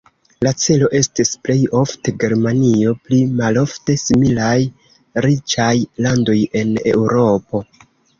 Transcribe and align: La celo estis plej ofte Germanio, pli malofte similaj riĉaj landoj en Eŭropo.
La 0.45 0.51
celo 0.61 0.87
estis 0.99 1.31
plej 1.47 1.57
ofte 1.79 2.13
Germanio, 2.23 2.93
pli 3.09 3.19
malofte 3.41 3.97
similaj 4.05 4.55
riĉaj 5.27 5.69
landoj 6.07 6.39
en 6.63 6.73
Eŭropo. 6.95 7.63